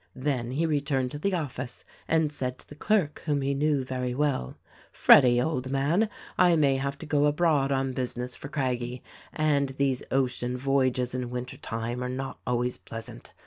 [0.15, 4.15] Then he returned to the office and said to the clerk, whom he knew very
[4.15, 4.57] well:
[4.91, 10.01] "Freddy, old man, I may have to go abroad on business for Craggie, and these
[10.09, 13.35] ocean voyages in winter time are not always pleasant.